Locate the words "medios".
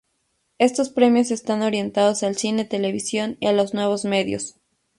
4.03-4.55